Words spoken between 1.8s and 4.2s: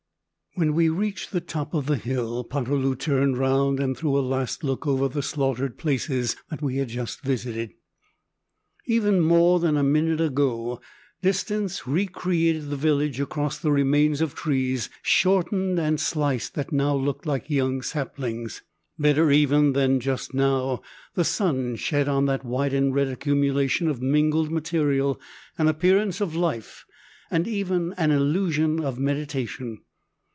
the hill, Poterloo turned round and threw a